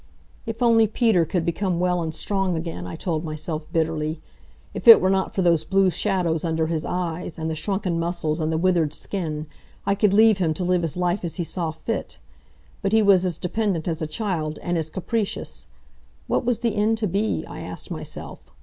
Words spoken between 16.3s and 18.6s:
was the end to be? I asked myself.